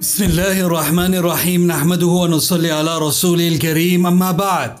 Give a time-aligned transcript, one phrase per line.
[0.00, 1.66] بسم الله الرحمن الرحيم.
[1.66, 4.06] نحمده ونصلي على رسوله الكريم.
[4.06, 4.76] أما بعد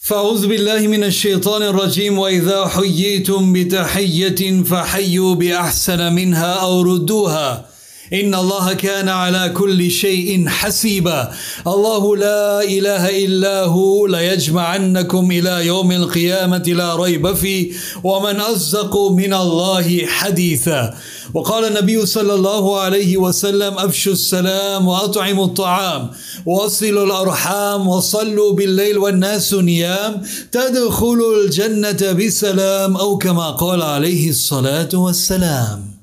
[0.00, 2.18] فأعوذ بالله من الشيطان الرجيم.
[2.18, 7.75] وإذا حييتم بتحية فحيوا بأحسن منها أو ردوها.
[8.12, 11.32] إن الله كان على كل شيء حسيبا.
[11.66, 17.72] الله لا إله إلا هو ليجمعنكم إلى يوم القيامة لا ريب فيه
[18.04, 20.94] ومن أصدق من الله حديثا.
[21.34, 26.10] وقال النبي صلى الله عليه وسلم أفشوا السلام وأطعموا الطعام
[26.46, 35.95] وصلوا الأرحام وصلوا بالليل والناس نيام تدخلوا الجنة بسلام أو كما قال عليه الصلاة والسلام.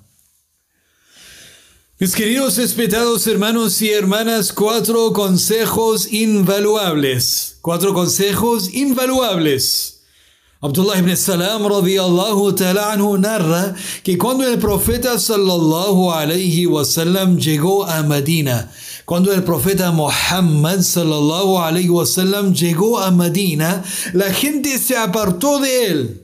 [2.00, 7.60] Mis queridos respetados hermanos y hermanas, cuatro consejos invaluables.
[7.62, 10.02] Cuatro consejos invaluables.
[10.60, 17.86] Abdullah ibn Salam radiyallahu ta'ala anhu narra que cuando el profeta sallallahu alayhi wasallam llegó
[17.86, 18.72] a Medina,
[19.06, 25.86] cuando el profeta Muhammad sallallahu alayhi wasallam llegó a Medina, la gente se apartó de
[25.86, 26.23] él.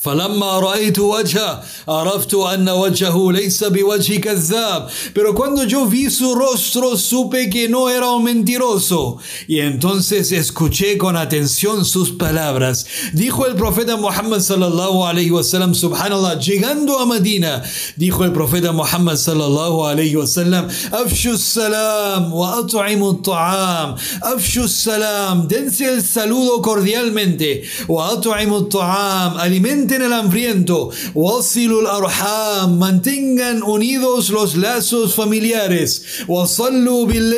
[0.00, 6.96] فلما رأيت وجهه عرفت أن وجهه ليس بوجه كذاب pero cuando yo vi su rostro
[6.98, 9.16] supe que no era un mentiroso
[9.48, 16.38] y entonces escuché con atención sus palabras dijo el profeta Muhammad sallallahu alayhi wasallam subhanallah
[16.40, 17.62] llegando a Medina
[17.96, 25.86] dijo el profeta Muhammad sallallahu alayhi wasallam afshu salam wa at'imu ta'am afshu salam dense
[25.88, 35.15] el saludo cordialmente wa at'imu ta'am alimenten el hambriento, wasilul arham, mantengan unidos los lazos
[35.15, 37.31] familiares, wasallu bil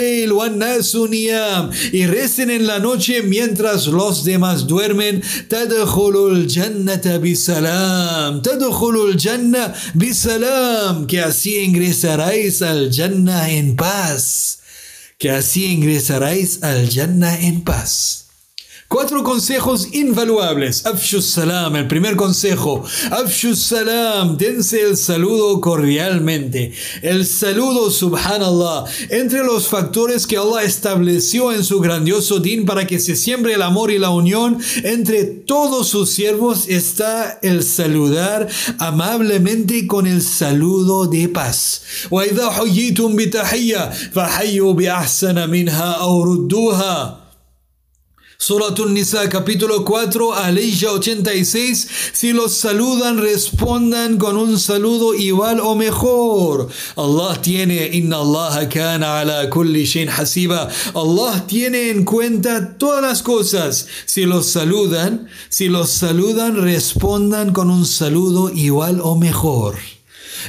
[1.91, 11.07] y recen en la noche mientras los demás duermen, tadkhulul jannata bisalam, tadkhulul janna bisalam,
[11.07, 14.59] que así ingresaréis al jannah en paz,
[15.17, 18.22] que así ingresaréis al jannah en paz.
[18.92, 20.86] Cuatro consejos invaluables.
[20.86, 22.82] Afshus salam, el primer consejo.
[23.10, 26.72] Afshus salam, dense el saludo cordialmente.
[27.02, 32.98] El saludo, subhanallah, entre los factores que Allah estableció en su grandioso din para que
[32.98, 38.48] se siembre el amor y la unión entre todos sus siervos está el saludar
[38.78, 41.82] amablemente con el saludo de paz.
[42.10, 47.21] وإذا حييتم بتحية فحيوا بأحسن منها أو ردوها
[48.45, 51.87] Surat Nisa capítulo 4, Aleya 86.
[52.11, 56.67] Si los saludan, respondan con un saludo igual o mejor.
[56.97, 60.67] Allah tiene, inna Allah kana ala kulli shayin hasiba.
[60.93, 63.87] Allah tiene en cuenta todas las cosas.
[64.05, 69.77] Si los saludan, si los saludan, respondan con un saludo igual o mejor.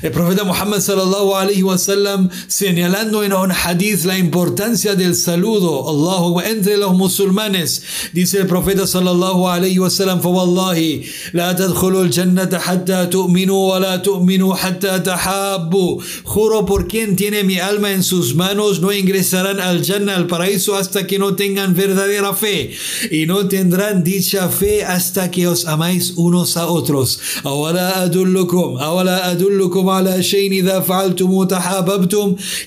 [0.02, 6.42] El profeta Muhammad sallallahu alaihi wasallam señalando en un hadith la importancia del saludo Allahu
[6.42, 7.82] entre los musulmanes
[8.14, 11.04] dice el profeta sallallahu alaihi wasallam فوالله
[11.34, 17.92] لا تدخلوا الجنة حتى تؤمنوا ولا تؤمنوا حتى تحابوا juro por quien tiene mi alma
[17.92, 22.72] en sus manos no ingresarán al Jannah al paraíso hasta que no tengan verdadera fe
[23.12, 29.26] y no tendrán dicha fe hasta que os amáis unos a otros ahora adullukum ahora
[29.26, 29.83] adullukum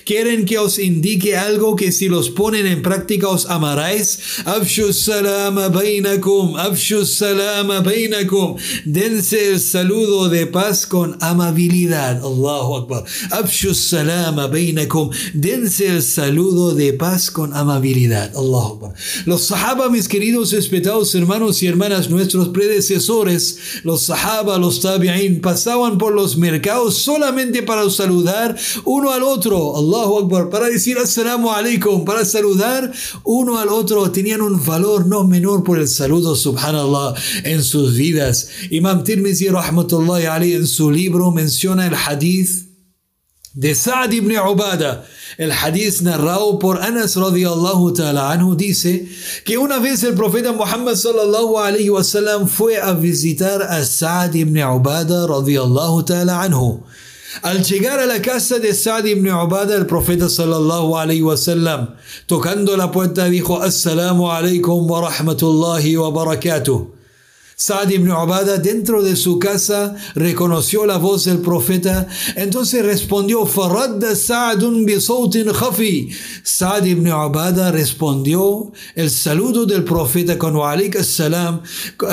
[0.04, 4.18] Quieren que os indique algo que si los ponen en práctica os amaráis.
[8.84, 12.22] Dense el saludo de paz con amabilidad.
[12.24, 13.04] Allahu Akbar.
[15.34, 18.34] Dense el saludo de paz con amabilidad.
[18.36, 18.94] Allahu Akbar.
[19.26, 25.98] Los sahaba, mis queridos respetados hermanos y hermanas, nuestros predecesores, los sahaba, los tabi'in, pasaban
[25.98, 28.54] por los mercados solamente para saludar
[28.84, 32.92] uno al otro, Allahu Akbar, para decir Assalamu alaikum, para saludar
[33.24, 37.14] uno al otro, tenían un valor no menor por el saludo, subhanallah,
[37.44, 38.48] en sus vidas.
[38.70, 42.68] Imam Tirmizi, rahmatullahi alayhi, en su libro menciona el hadith
[43.54, 45.06] de Sa'd ibn Ubada.
[45.38, 49.08] El hadith narrado por Anas radiallahu ta'ala anhu dice
[49.46, 54.58] que una vez el profeta Muhammad sallallahu alayhi wasallam fue a visitar a Sa'd ibn
[54.58, 56.84] Ubada radiallahu ta'ala anhu.
[57.42, 61.94] Al llegar a la casa de Sa'd ibn Ubada, el profeta sallallahu alayhi wasallam,
[62.26, 66.97] tocando la puerta, dijo: Assalamu alaykum wa rahmatullahi wa barakatuh.
[67.60, 72.06] Saad ibn Ubada dentro de su casa reconoció la voz del profeta,
[72.36, 76.08] entonces respondió, Faradda Sa'dun bi khafi.
[76.44, 81.62] Saad ibn Ubada respondió el saludo del profeta con wa salam,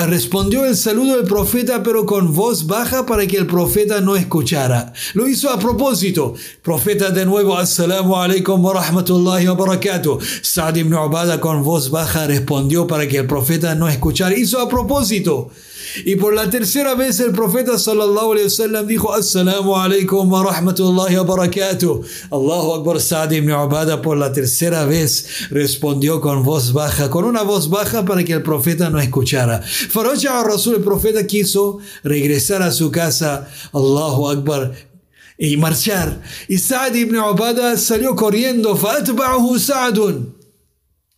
[0.08, 4.92] respondió el saludo del profeta pero con voz baja para que el profeta no escuchara.
[5.14, 6.34] Lo hizo a propósito.
[6.60, 10.18] Profeta de nuevo, Assalamu alaikum wa rahmatullahi wa barakatuh.
[10.42, 14.36] Saad ibn Ubada con voz baja respondió para que el profeta no escuchara.
[14.36, 15.35] Hizo a propósito.
[16.05, 21.17] Y por la tercera vez el profeta sallallahu alaihi wasallam dijo Assalamu alaikum wa rahmatullahi
[21.17, 22.01] wa barakatuh.
[22.31, 27.41] Allahu Akbar Sa'd ibn Ubada por la tercera vez respondió con voz baja, con una
[27.41, 29.61] voz baja para que el profeta no escuchara.
[29.61, 34.73] Faroja Rasul, el profeta quiso regresar a su casa, Allahu Akbar,
[35.37, 36.21] y marchar.
[36.47, 40.34] Y Sa'd ibn Ubada salió corriendo, فأتبعه سعد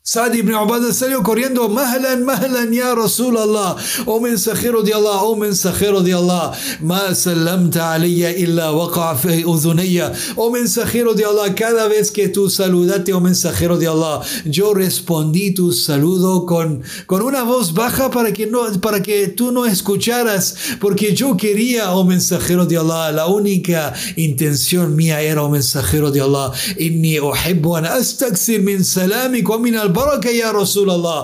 [0.09, 3.77] Saad ibn Ubadah salió corriendo, Mahlan, Mahlan, ya Rasulallah,
[4.07, 10.15] oh mensajero de Allah, oh mensajero de Allah, Ma salamta alayya illa waqa fi udhunayya,
[10.37, 15.53] oh mensajero de Allah, cada vez que tú saludaste, oh mensajero de Allah, yo respondí
[15.53, 20.57] tu saludo con, con una voz baja para que, no, para que tú no escucharas,
[20.81, 26.23] porque yo quería, oh mensajero de Allah, la única intención mía era, oh mensajero de
[26.23, 31.21] Allah, inni uhibbu an astaksir min salamik wa min al بركة يا رسول الله.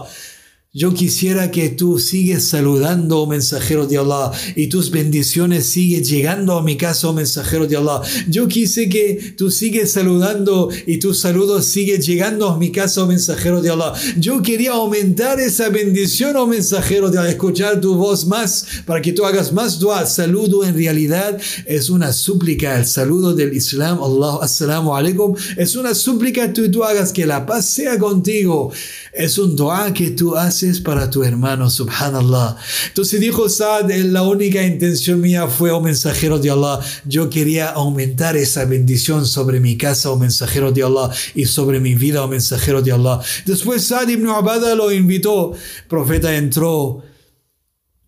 [0.76, 6.54] Yo quisiera que tú sigues saludando, oh mensajero de Allah, y tus bendiciones siguen llegando
[6.54, 8.00] a mi casa, oh mensajero de Allah.
[8.26, 13.06] Yo quise que tú sigues saludando y tus saludos siguen llegando a mi casa, oh
[13.06, 13.92] mensajero de Allah.
[14.18, 19.12] Yo quería aumentar esa bendición, oh mensajero de Allah, escuchar tu voz más para que
[19.12, 20.04] tú hagas más dua.
[20.06, 22.76] Saludo en realidad es una súplica.
[22.76, 27.46] El saludo del Islam, Allah, assalamu alaikum, es una súplica que tú hagas que la
[27.46, 28.72] paz sea contigo.
[29.12, 32.56] Es un dua que tú haces para tu hermano, subhanallah.
[32.88, 38.36] Entonces dijo Saad, la única intención mía fue, oh mensajero de Allah, yo quería aumentar
[38.36, 42.82] esa bendición sobre mi casa, oh mensajero de Allah, y sobre mi vida, oh mensajero
[42.82, 43.20] de Allah.
[43.46, 45.52] Después Saad ibn Abada lo invitó,
[45.88, 47.02] profeta entró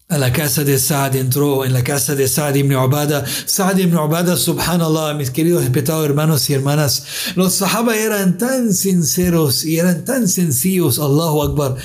[0.08, 3.24] a la casa de Saad, entró en la casa de Saad ibn Ubada.
[3.26, 9.64] Saad ibn Ubada, subhanallah, mis queridos respetados hermanos y hermanas, los sahaba eran tan sinceros
[9.64, 11.76] y eran tan sencillos, Allahu Akbar.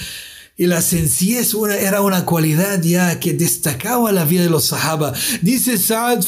[0.62, 5.12] Y la sencillez era una cualidad ya que destacaba la vida de los sahaba.
[5.42, 6.24] Dice Saad,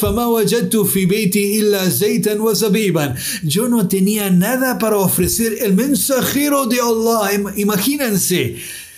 [3.43, 7.53] Yo no tenía nada para ofrecer el mensajero de Allah.
[7.57, 8.55] Imagínense.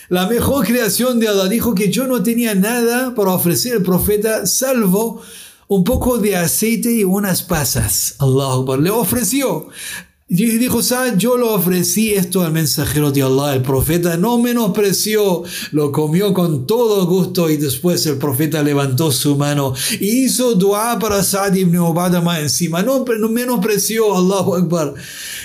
[0.08, 4.46] La mejor creación de Allah dijo que yo no tenía nada para ofrecer al profeta
[4.46, 5.22] salvo
[5.68, 8.16] un poco de aceite y unas pasas.
[8.20, 9.68] Allah le ofreció.
[10.28, 13.54] Y dijo, Saad, yo lo ofrecí esto al mensajero de Allah.
[13.54, 19.36] El profeta no menospreció, lo comió con todo gusto y después el profeta levantó su
[19.36, 22.82] mano y hizo dua para Saad ibn Ubadah más encima.
[22.82, 24.96] No, no menospreció, Allahu Akbar.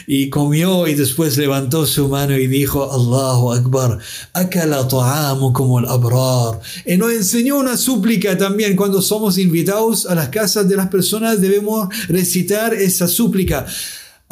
[0.06, 3.98] Y comió y después levantó su mano y dijo, Allahu Akbar,
[4.32, 6.58] akala ta'amu como el abrar.
[6.86, 8.76] Y nos enseñó una súplica también.
[8.76, 13.66] Cuando somos invitados a las casas de las personas debemos recitar esa súplica.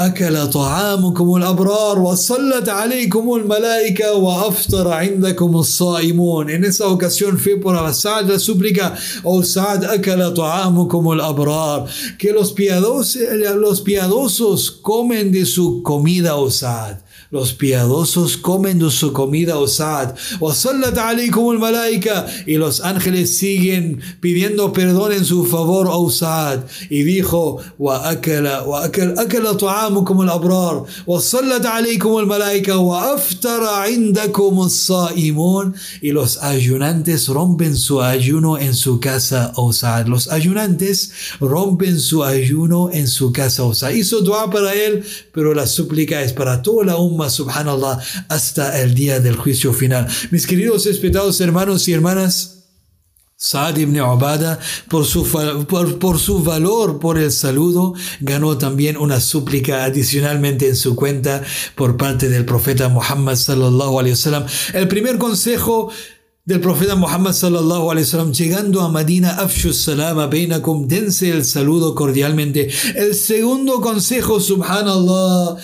[0.01, 6.51] أكل طعامكم الأبرار وصلت عليكم الملائكة وأفطر عندكم الصائمون.
[6.51, 8.95] إن esa ocasión fue por la sagrada súplica
[9.27, 11.89] أو سعد أكل طعامكم الأبرار.
[12.19, 16.97] Que los piadosos comen de su comida أو سعد
[17.31, 20.15] Los piadosos comen de su comida osad.
[21.59, 22.27] malaika.
[22.47, 26.61] Y los ángeles siguen pidiendo perdón en su favor osad.
[26.89, 27.59] Y dijo,
[30.05, 30.85] como el abrar.
[36.01, 40.07] Y los ayunantes rompen su ayuno en su casa osad.
[40.07, 43.91] Los ayunantes rompen su ayuno en su casa osad.
[43.91, 47.99] Hizo dua para él, pero la súplica es para toda la umma subhanallah,
[48.29, 50.07] hasta el día del juicio final.
[50.31, 52.59] Mis queridos respetados hermanos y hermanas,
[53.41, 54.59] Saad ibn Ubada,
[54.89, 55.25] por su,
[56.01, 61.45] por, su, valor por el saludo, ganó también una súplica adicionalmente en su cuenta
[61.77, 64.01] por parte del profeta Muhammad sallallahu.
[64.75, 65.93] El primer consejo
[66.49, 71.95] del profeta Muhammad sallallahu alaihi wasallam llegando a Medina afshu salama bainakum dense el saludo
[71.95, 72.71] cordialmente.
[72.97, 75.59] El segundo consejo subhanallah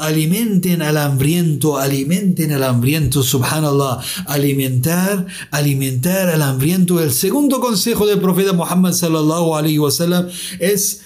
[0.00, 8.20] alimenten al hambriento alimenten al hambriento subhanallah alimentar alimentar al hambriento el segundo consejo del
[8.20, 10.28] profeta Muhammad sallallahu alaihi wasallam
[10.60, 11.00] es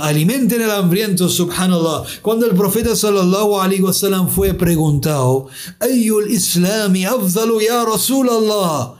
[0.00, 2.04] alimenten al hambriento, subhanallah.
[2.22, 5.48] Cuando el profeta sallallahu alaihi wasallam fue preguntado,
[5.80, 8.94] Ayul Islami afdalu ya Rasulallah.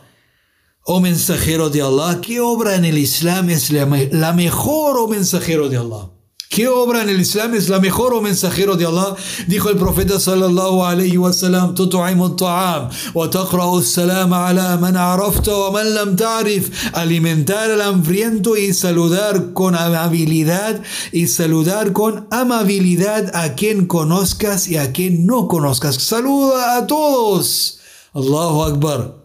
[0.84, 5.76] Oh mensajero de Allah, ¿qué obra en el Islam es la mejor, oh mensajero de
[5.76, 6.10] Allah?
[6.55, 9.15] ¿Qué obra en el Islam es la mejor o mensajero de Allah?
[9.47, 15.95] Dijo el profeta sallallahu alayhi wa sallam, تطعم الطعام وتقرأ السلام على من عرفت ومن
[15.95, 16.93] لم تعرف.
[16.93, 24.77] Alimentar al hambriento y saludar con amabilidad y saludar con amabilidad a quien conozcas y
[24.77, 25.95] a quien no conozcas.
[25.95, 27.79] Saluda a todos.
[28.13, 29.18] Allahu Akbar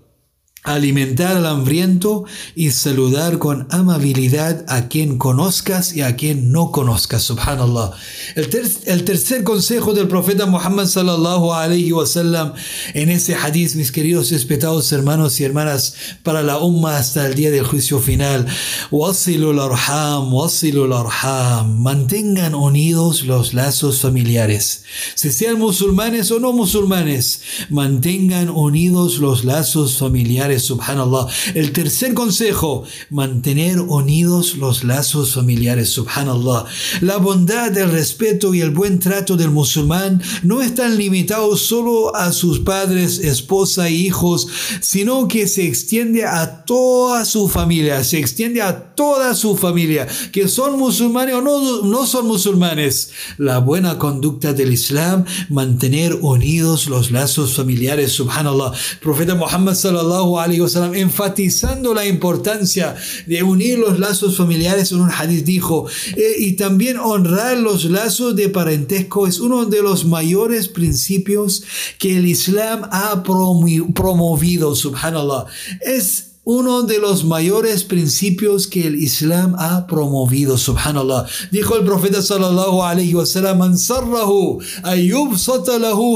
[0.65, 7.21] alimentar al hambriento y saludar con amabilidad a quien conozcas y a quien no conozcas,
[7.23, 7.91] subhanallah.
[8.35, 8.49] El,
[8.85, 12.53] el tercer consejo del profeta Muhammad sallallahu alayhi wasallam
[12.93, 15.93] en ese hadith, mis queridos respetados hermanos y hermanas,
[16.23, 18.47] para la umma hasta el día del juicio final,
[18.89, 27.41] wasilul arham, wasilul arham, mantengan unidos los lazos familiares, si sean musulmanes o no musulmanes,
[27.69, 31.27] mantengan unidos los lazos familiares subhanallah.
[31.53, 36.65] El tercer consejo, mantener unidos los lazos familiares, subhanallah.
[37.01, 42.31] La bondad, el respeto y el buen trato del musulmán no están limitados solo a
[42.31, 44.47] sus padres, esposa e hijos,
[44.81, 50.47] sino que se extiende a toda su familia, se extiende a toda su familia, que
[50.47, 53.11] son musulmanes o no, no son musulmanes.
[53.37, 58.71] La buena conducta del Islam, mantener unidos los lazos familiares, subhanallah.
[59.01, 65.87] profeta Muhammad sallallahu enfatizando la importancia de unir los lazos familiares en un hadith dijo,
[66.15, 71.63] eh, y también honrar los lazos de parentesco es uno de los mayores principios
[71.99, 75.45] que el Islam ha promovido, subhanallah.
[75.81, 81.25] Es uno de los mayores principios que el Islam ha promovido, subhanallah.
[81.51, 84.61] Dijo el profeta sallallahu alayhi wa sallam, man sarrahu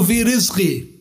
[0.06, 0.99] fi rizqi.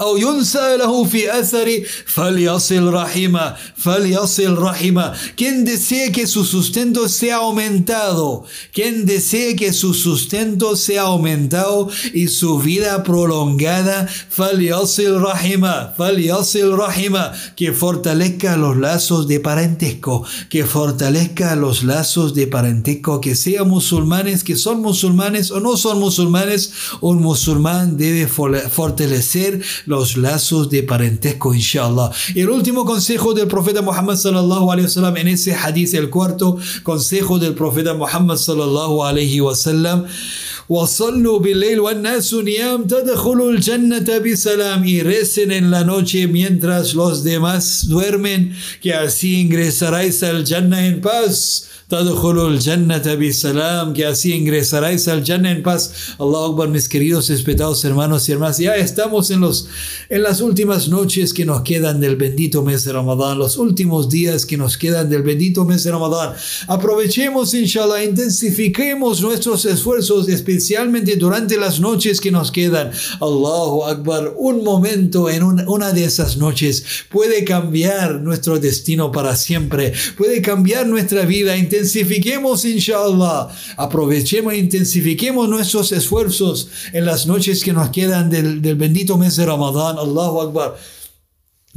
[0.00, 1.68] أو ينسى له في أثر
[2.06, 9.94] فليصل رحمه فليصل رحمه quien desee que su sustento sea aumentado quien desee que su
[9.94, 19.26] sustento sea aumentado y su vida prolongada فليصل رحمه فليصل رحمه que fortalezca los lazos
[19.26, 25.58] de parentesco que fortalezca los lazos de parentesco que sean musulmanes que son musulmanes o
[25.58, 26.70] no son musulmanes
[27.00, 32.10] un musulmán debe fortalecer los lazos de parentesco, inshallah.
[32.34, 36.58] Y el último consejo del profeta Muhammad sallallahu alayhi wasallam en ese hadith, el cuarto
[36.82, 40.06] consejo del profeta Muhammad sallallahu alayhi wasallam.
[40.68, 47.88] وصلوا بالليل والناس نيام تدخلوا الجنة بسلام y recen en la noche mientras los demás
[47.88, 55.23] duermen que así ingresaréis al Jannah en paz Tadkhulul jannata salam, que así ingresaráis al
[55.23, 56.15] Jannah en paz.
[56.17, 58.57] Allah Akbar, mis queridos respetados hermanos y hermanas.
[58.57, 59.67] Ya estamos en, los,
[60.09, 64.43] en las últimas noches que nos quedan del bendito mes de Ramadán, los últimos días
[64.43, 66.33] que nos quedan del bendito mes de Ramadán.
[66.65, 72.89] Aprovechemos, inshallah, intensifiquemos nuestros esfuerzos, especialmente durante las noches que nos quedan.
[73.21, 79.93] Allahu Akbar, un momento en una de esas noches puede cambiar nuestro destino para siempre,
[80.17, 81.82] puede cambiar nuestra vida intensifiquemos,
[82.65, 83.49] inshallah.
[83.77, 89.35] Aprovechemos e intensifiquemos nuestros esfuerzos en las noches que nos quedan del, del bendito mes
[89.35, 89.97] de Ramadán.
[89.97, 90.75] Allahu Akbar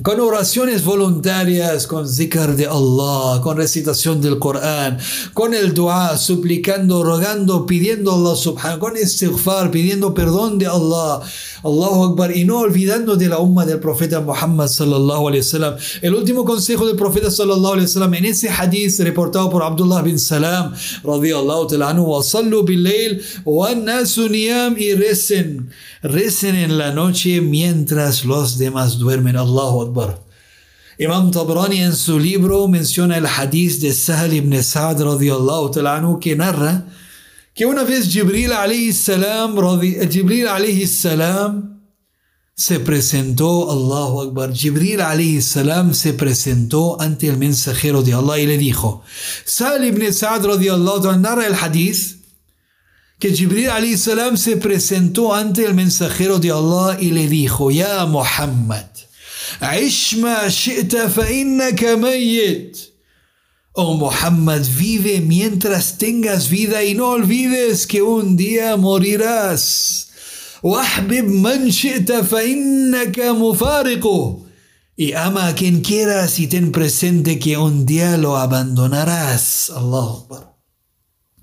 [0.02, 4.98] con oraciones voluntarias, con zikr de Allah, con recitación del Corán,
[5.32, 11.22] con el dua, suplicando, rogando, pidiendo a Allah subhanahu, con istighfar, pidiendo perdón de Allah,
[11.64, 15.76] Allahu Akbar, y no olvidando de la umma del profeta Muhammad sallallahu alayhi wasallam.
[16.02, 20.18] El último consejo del profeta sallallahu alayhi wasallam en ese hadith reportado por Abdullah bin
[20.18, 20.74] Salam,
[21.04, 25.70] radiyallahu ta'ala anhu, wa sallu bil layl wa nasu y recen,
[26.02, 29.36] recen en la noche mientras los demás duermen.
[29.36, 30.18] Allahu Akbar.
[30.98, 36.34] Imam Tabrani en su libro menciona el hadith de Sahal ibn Sa'd radiyallahu anhu que
[36.34, 36.86] narra
[37.54, 39.56] que una vez Jibril alayhi salam,
[40.10, 41.80] Jibril alayhi salam
[42.54, 48.46] se presentó, Allahu Akbar, Jibril alayhi salam se presentó ante el mensajero de Allah y
[48.46, 49.02] le dijo,
[49.44, 52.16] Sahal ibn Sa'd radiyallahu ta'ala narra el hadith
[53.18, 58.04] que Jibril alayhi salam se presentó ante el mensajero de Allah y le dijo, Ya
[58.06, 58.95] Muhammad,
[59.61, 62.77] عش ما شئت فإنك ميت
[63.73, 70.07] Oh Muhammad, vive mientras tengas vida y no olvides que un día morirás.
[70.63, 74.41] واحبب من شئت فإنك مفارقه
[74.97, 79.71] y ama a quien quieras y ten presente que un día lo abandonarás.
[79.71, 80.54] Allah Akbar.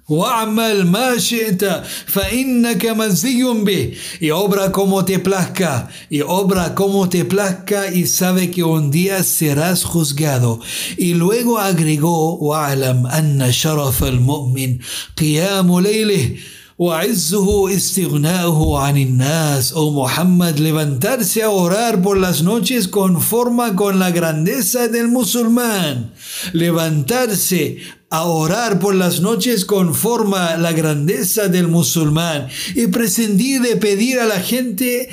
[0.08, 1.64] واعمل ما شئت
[2.06, 8.50] فإنك مزي به y obra como te plazca y obra como te plazca y sabe
[8.50, 10.60] que un día serás juzgado
[10.96, 14.78] y luego agregó واعلم أن شرف المؤمن
[15.18, 16.30] قيام ليله
[16.78, 24.10] وعزه استغناؤه عن الناس o Muhammad levantarse a orar por las noches conforma con la
[24.10, 26.12] grandeza del musulmán
[26.52, 27.78] levantarse
[28.13, 34.27] a orar por las noches conforma la grandeza del musulmán y prescindir de pedir a
[34.27, 35.09] la gente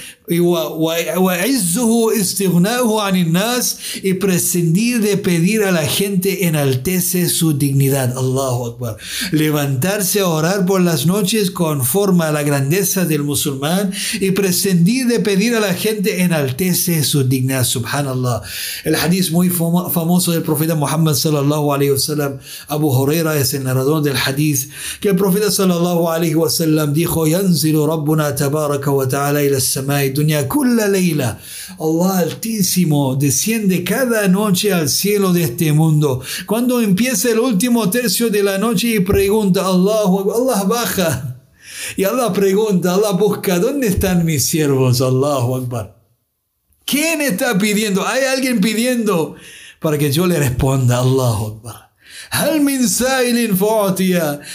[4.03, 8.17] y prescindir de pedir a la gente enaltece su dignidad.
[8.17, 8.97] Allahu Akbar.
[9.33, 15.57] Levantarse a orar por las noches conforma la grandeza del musulmán y prescindir de pedir
[15.57, 17.65] a la gente enaltece su dignidad.
[17.65, 18.43] Subhanallah.
[18.85, 22.39] El hadith muy famoso del profeta Muhammad sallallahu alayhi wa sallam,
[22.91, 24.71] Huraira es el narrador del hadith
[25.01, 30.49] que el profeta sallallahu alaihi wasallam dijo Yanzilu Rabbuna tabaraka wa ta'ala ila samai dunya
[30.49, 31.39] kulla leila
[31.79, 38.31] Allah altísimo desciende cada noche al cielo de este mundo cuando empieza el último tercio
[38.31, 40.05] de la noche y pregunta Allah
[40.35, 41.37] Allah baja
[41.97, 45.01] y Allah pregunta Allah busca ¿dónde están mis siervos?
[45.01, 45.97] Allahu Akbar
[46.85, 48.07] ¿quién está pidiendo?
[48.07, 49.37] ¿hay alguien pidiendo?
[49.81, 51.90] para que yo le responda Allahu Akbar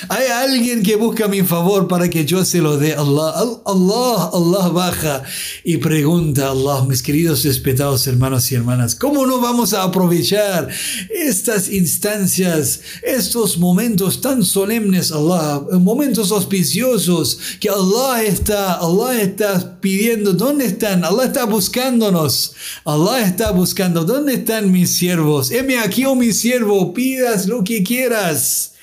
[0.08, 2.94] hay alguien que busca mi favor para que yo se lo dé.
[2.94, 3.34] Allah,
[3.66, 5.24] Allah, Allah baja
[5.64, 10.70] y pregunta Allah, mis queridos respetados hermanos y hermanas, ¿cómo no vamos a aprovechar
[11.10, 20.32] estas instancias, estos momentos tan solemnes, Allah, momentos auspiciosos que Allah está, Allah está pidiendo,
[20.32, 21.04] ¿dónde están?
[21.04, 22.54] Allah está buscándonos.
[22.86, 25.52] Allah está buscando, ¿dónde están mis siervos?
[25.52, 28.75] Heme aquí, oh mi siervo, pidas lo que quieras.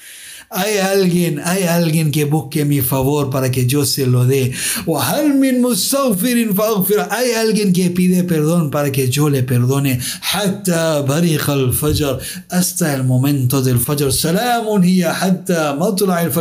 [0.54, 4.52] Hay alguien, hay alguien que busque mi favor para que yo se lo dé.
[7.10, 9.98] Hay alguien que pide perdón para que yo le perdone.
[12.50, 14.12] Hasta el momento del Fajr.
[14.12, 14.82] Salamun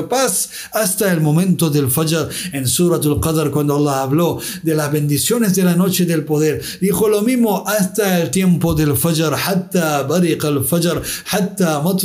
[0.09, 2.27] Paz hasta el momento del Fajr.
[2.51, 6.61] En Surat al-Qadr cuando Allah habló de las bendiciones de la noche del poder.
[6.81, 9.33] Dijo lo mismo hasta el tiempo del Fajr.
[9.33, 11.01] Hatta al-Fajr.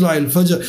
[0.06, 0.60] Al-Fajr.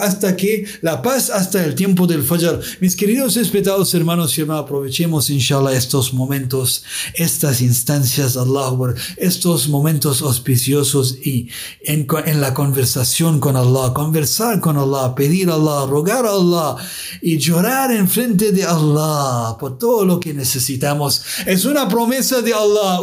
[0.00, 0.49] hasta que
[0.82, 2.60] la paz hasta el tiempo del Fajr.
[2.80, 10.22] Mis queridos respetados hermanos y hermanas, aprovechemos inshallah estos momentos, estas instancias, Allah, estos momentos
[10.22, 11.48] auspiciosos y
[11.84, 16.76] en, en la conversación con Allah, conversar con Allah, pedir a Allah, rogar a Allah
[17.20, 21.22] y llorar en frente de Allah por todo lo que necesitamos.
[21.46, 23.00] Es una promesa de Allah.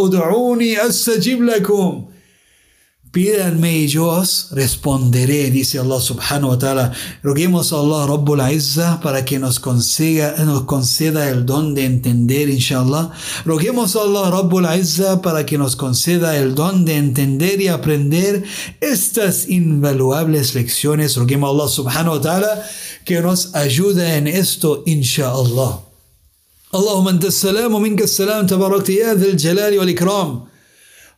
[3.16, 3.52] Udu'uni astajib lakum.
[3.52, 6.92] Pídanme y yo os responderé, dice Allah subhanahu wa ta'ala.
[7.22, 12.48] Roguemos a Allah Rabbul Izza para que nos conceda, nos conceda el don de entender,
[12.48, 13.10] inshallah.
[13.44, 18.44] Roguemos a Allah Rabbul Izza para que nos conceda el don de entender y aprender
[18.80, 21.16] estas invaluables lecciones.
[21.16, 22.62] Roguemos a Allah subhanahu wa ta'ala
[23.04, 25.80] que nos ayude en esto, inshallah.
[26.72, 30.40] اللهم انت السلام ومنك السلام تباركت يا ذا الجلال والاكرام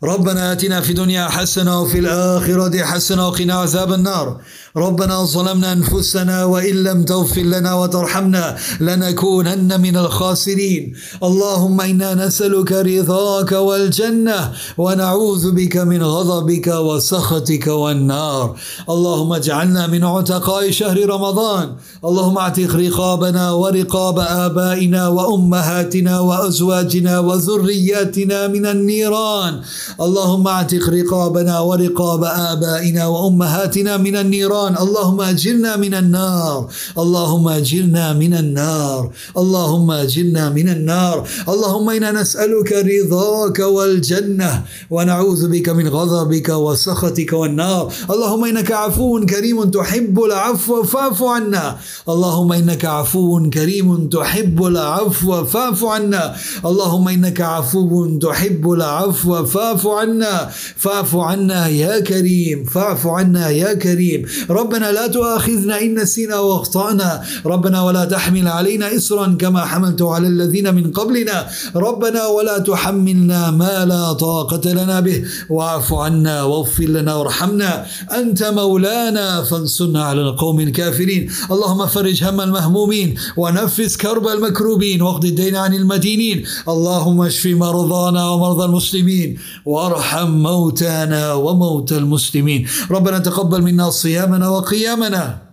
[0.04, 4.42] ربنا آتنا في الدنيا حسنة وفي الآخرة حسنة وقنا عذاب النار.
[4.80, 10.94] ربنا ظلمنا أنفسنا وإن لم تغفر لنا وترحمنا لنكونن من الخاسرين.
[11.24, 18.56] اللهم إنا نسألك رضاك والجنة ونعوذ بك من غضبك وسخطك والنار.
[18.90, 21.68] اللهم اجعلنا من عتقاء شهر رمضان.
[22.06, 29.54] اللهم اعتق رقابنا ورقاب آبائنا وأمهاتنا وأزواجنا وذرياتنا من النيران.
[30.02, 34.69] اللهم اعتق رقابنا ورقاب آبائنا وأمهاتنا من النيران.
[34.70, 36.70] النيران اللهم اجرنا من النار.
[36.98, 39.10] اللهم اجرنا من النار.
[39.38, 41.28] اللهم اجرنا من النار.
[41.50, 47.94] اللهم إنا نسألك رضاك والجنة ونعوذ بك من غضبك وسخطك والنار.
[48.10, 51.78] اللهم إنك عفو كريم تحب العفو فاعف عنا.
[52.10, 56.36] اللهم إنك عفو كريم تحب العفو فاعف عنا.
[56.66, 60.50] اللهم إنك عفو تحب العفو فاعف عنا.
[60.78, 64.26] فاعف عنا يا كريم فاعف عنا يا كريم.
[64.50, 67.24] ربنا لا تؤاخذنا إن نسينا وأخطأنا.
[67.46, 71.48] ربنا ولا تحمل علينا إسرا كما حملته على الذين من قبلنا.
[71.76, 75.24] ربنا ولا تحملنا ما لا طاقة لنا به.
[75.50, 77.86] واعف عنا واغفر لنا وارحمنا.
[78.12, 81.30] أنت مولانا فانصرنا على القوم الكافرين.
[81.52, 86.44] اللهم فرج هم المهمومين ونفس كرب المكروبين واقض الدين عن المدينين.
[86.68, 89.38] اللهم اشف مرضانا ومرضى المسلمين.
[89.66, 92.68] وارحم موتانا وموتى المسلمين.
[92.92, 95.50] ربنا تقبل منا صيامنا وقيامنا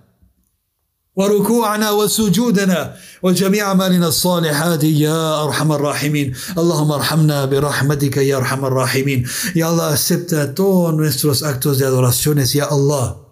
[1.17, 4.85] وركوعنا وسجودنا وجميع أعمالنا الصالحات.
[4.85, 6.35] يا أرحم الراحمين.
[6.59, 9.27] اللهم ارحمنا برحمتك يا أرحم الراحمين.
[9.57, 13.26] يا الله acepta todos nuestros actos de adoraciones ya Allah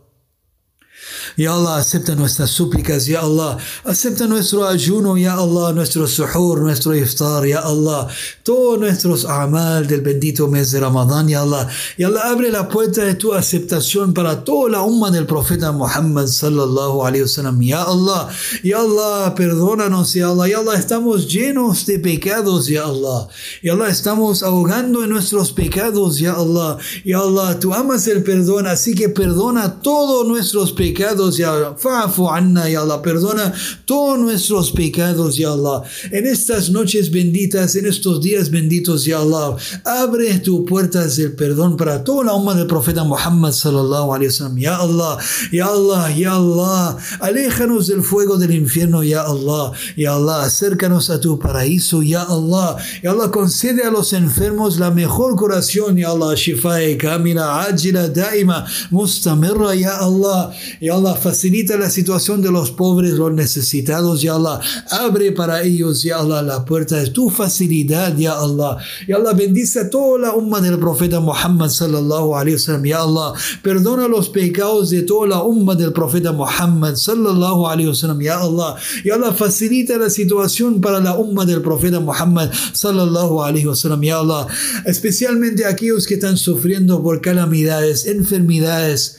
[1.37, 3.59] Ya Allah, acepta nuestras súplicas, Ya Allah.
[3.85, 8.07] Acepta nuestro ayuno, Ya Allah, nuestro suhur, nuestro iftar, Ya Allah.
[8.45, 11.69] Todos nuestros amal del bendito mes de Ramadán, Ya Allah.
[11.99, 16.29] Ya Allah, abre la puerta de tu aceptación para toda la umma del profeta Muhammad
[16.29, 17.61] sallallahu alayhi wasallam.
[17.61, 18.29] Ya Allah,
[18.63, 20.49] Ya Allah, perdónanos, Ya Allah.
[20.49, 23.27] Ya Allah, estamos llenos de pecados, Ya Allah.
[23.61, 26.79] Ya Allah, estamos ahogando en nuestros pecados, Ya Allah.
[27.05, 31.77] Ya Allah, tú amas el perdón, así que perdona todos nuestros pecados ya Allah.
[31.77, 33.01] Fa'fu anna, ya Allah.
[33.03, 33.53] Perdona
[33.85, 35.83] todos nuestros pecados, ya Allah.
[36.11, 39.57] En estas noches benditas, en estos días benditos, ya Allah.
[39.85, 44.59] Abre tus puertas del perdón para toda la umma del profeta Muhammad sallallahu alayhi wasallam.
[44.59, 45.19] Ya Allah,
[45.53, 46.97] ya Allah, ya Allah.
[47.21, 49.73] Aléjanos del fuego del infierno, ya Allah.
[49.97, 52.77] Ya Allah, acércanos a tu paraíso, ya Allah.
[53.03, 56.35] Ya Allah, concede a los enfermos la mejor curación, ya Allah.
[56.37, 60.53] Shifae kamila, ajila, daima, mustamirra, ya Allah.
[60.81, 64.61] Ya Allah, facilita la situación de los pobres, los necesitados, ya Allah.
[64.91, 68.79] Abre para ellos, ya Allah, la puerta de tu facilidad, ya Allah.
[69.09, 73.33] Ya Allah, bendice a toda la umma del profeta Muhammad sallallahu alayhi wasallam, ya Allah.
[73.63, 78.77] Perdona los pecados de toda la umma del profeta Muhammad sallallahu alayhi wasallam, ya Allah.
[79.05, 84.19] Ya Allah, facilita la situación para la umma del profeta Muhammad sallallahu alayhi wasallam, ya
[84.19, 84.47] Allah.
[84.85, 89.19] Especialmente aquellos que están sufriendo por calamidades, enfermedades,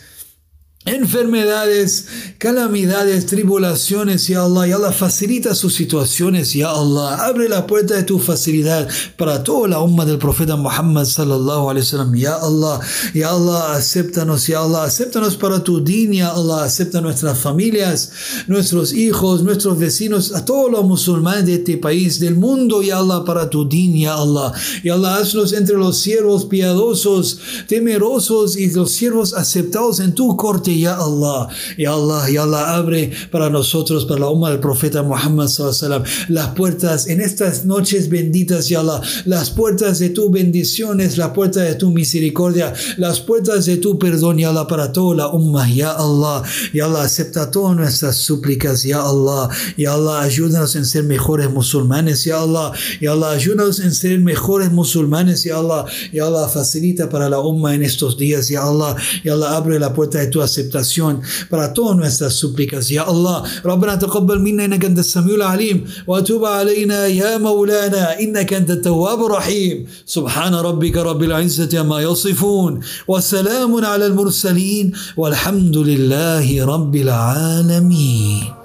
[0.86, 2.06] enfermedades,
[2.38, 8.04] calamidades, tribulaciones, ya Allah, ya Allah, facilita sus situaciones, ya Allah, abre la puerta de
[8.04, 12.80] tu facilidad para toda la umma del profeta Muhammad sallallahu alaihi wasallam, ya Allah,
[13.15, 18.12] ya Allah, acéptanos, ya Allah, acéptanos para tu din, ya Allah, acepta nuestras familias,
[18.45, 23.24] nuestros hijos, nuestros vecinos, a todos los musulmanes de este país, del mundo, ya Allah,
[23.26, 28.91] para tu din, ya Allah, ya Allah, haznos entre los siervos piadosos, temerosos y los
[28.91, 34.21] siervos aceptados en tu corte, ya Allah, ya Allah, ya Allah, abre para nosotros, para
[34.21, 39.49] la umma del profeta Muhammad sallam, las puertas en estas noches benditas, ya Allah, las
[39.49, 44.49] puertas de tu bendiciones, la puerta de tu misericordia, las puertas de tu perdón, ya
[44.49, 49.49] Allah, para toda la umma, ya Allah, ya Allah, acepta todas nuestras súplicas, ya Allah,
[49.77, 54.71] ya Allah, ayúdanos en ser mejores musulmanes, ya Allah, ya Allah, ayúdanos en ser mejores
[54.71, 59.33] musulmanes, ya Allah, ya Allah, facilita para la umma en estos días, ya Allah, ya
[59.33, 63.95] Allah, abre la puerta de tu aceptación aceptación para todas nuestras súplicas يا الله ربنا
[63.95, 70.56] تقبل منا انك انت السميع العليم وتوب علينا يا مولانا انك انت التواب الرحيم سبحان
[70.56, 78.64] ربك رب العزه عما يصفون وسلام على المرسلين والحمد لله رب العالمين